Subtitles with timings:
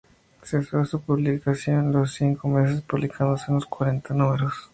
[0.41, 4.55] Cesó a su publicación a los cinco meses, publicándose unos cuarenta números.